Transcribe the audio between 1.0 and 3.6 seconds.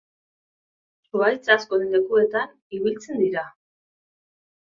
Zuhaitz asko den lekuetan ibiltzen dira.